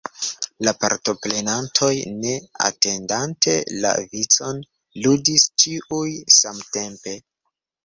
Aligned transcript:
La 0.67 0.71
partoprenantoj, 0.85 1.89
ne 2.23 2.31
atendante 2.69 3.55
la 3.85 3.93
vicon, 4.15 4.65
ludis 5.05 5.47
ĉiuj 5.65 6.09
samtempe. 6.41 7.17